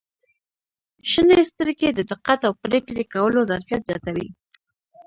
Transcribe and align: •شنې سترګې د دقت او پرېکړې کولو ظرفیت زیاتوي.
•شنې 1.11 1.41
سترګې 1.51 1.89
د 1.93 1.99
دقت 2.11 2.39
او 2.47 2.53
پرېکړې 2.63 3.03
کولو 3.13 3.39
ظرفیت 3.51 3.81
زیاتوي. 3.89 4.27